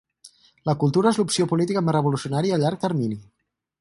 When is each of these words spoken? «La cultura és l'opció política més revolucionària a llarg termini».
«La 0.69 0.73
cultura 0.83 1.11
és 1.11 1.19
l'opció 1.21 1.47
política 1.51 1.83
més 1.89 1.97
revolucionària 1.97 2.57
a 2.57 2.61
llarg 2.65 2.85
termini». 2.87 3.21